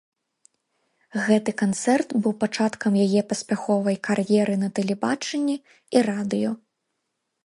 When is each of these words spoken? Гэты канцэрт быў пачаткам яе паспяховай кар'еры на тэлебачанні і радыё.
Гэты 1.25 1.51
канцэрт 1.61 2.15
быў 2.23 2.33
пачаткам 2.43 2.93
яе 3.05 3.21
паспяховай 3.33 3.97
кар'еры 4.07 4.55
на 4.63 4.69
тэлебачанні 4.79 5.55
і 5.99 6.03
радыё. 6.09 6.51